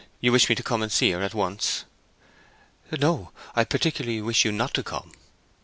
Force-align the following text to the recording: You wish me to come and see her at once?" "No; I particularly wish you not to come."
You 0.19 0.31
wish 0.31 0.49
me 0.49 0.55
to 0.55 0.63
come 0.63 0.81
and 0.81 0.91
see 0.91 1.11
her 1.11 1.21
at 1.21 1.35
once?" 1.35 1.85
"No; 2.91 3.31
I 3.55 3.63
particularly 3.63 4.19
wish 4.19 4.43
you 4.43 4.51
not 4.51 4.73
to 4.73 4.81
come." 4.81 5.11